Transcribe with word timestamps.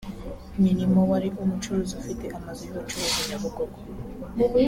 Milimo 0.63 0.99
wari 1.11 1.29
umucuruzi 1.43 1.93
ufite 2.01 2.25
amazu 2.37 2.61
y’ubucuruzi 2.65 3.19
Nyabugogo 3.29 3.77